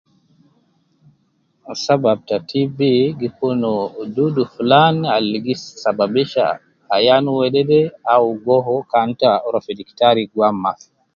[1.83, 2.79] Sabab ta TB
[3.19, 3.61] gi kun
[4.15, 6.45] dudu fulan al gi sabibisha
[6.95, 7.79] ayan wedede
[8.13, 10.87] au goho kan ita rua fi diktar guam mafi